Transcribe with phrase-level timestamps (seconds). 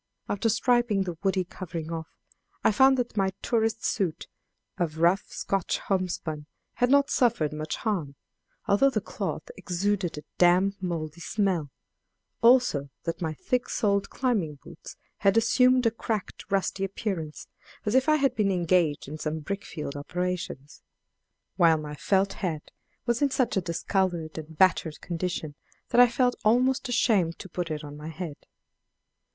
[0.27, 2.07] After stripping the woody covering off,
[2.63, 4.25] I found that my tourist suit
[4.79, 8.15] of rough Scotch homespun had not suffered much harm,
[8.67, 11.69] although the cloth exuded a damp, moldy smell;
[12.41, 17.45] also that my thick soled climbing boots had assumed a cracked rusty appearance
[17.85, 20.81] as if I had been engaged in some brick field operations;
[21.57, 22.71] while my felt hat
[23.05, 25.53] was in such a discolored and battered condition
[25.89, 28.47] that I felt almost ashamed to put it on my head.